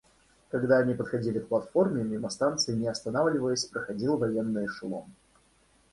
[0.49, 5.05] Когда они подходили к платформе, мимо станции, не останавливаясь, проходил военный эшелон.